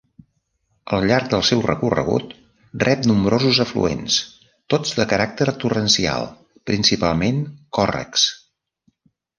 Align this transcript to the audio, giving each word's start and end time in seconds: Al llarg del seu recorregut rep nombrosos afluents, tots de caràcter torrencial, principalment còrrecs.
Al 0.95 1.03
llarg 1.11 1.27
del 1.33 1.43
seu 1.49 1.61
recorregut 1.65 2.33
rep 2.85 3.05
nombrosos 3.11 3.61
afluents, 3.67 4.17
tots 4.75 4.97
de 5.01 5.09
caràcter 5.13 5.51
torrencial, 5.67 6.29
principalment 6.73 7.49
còrrecs. 7.81 8.31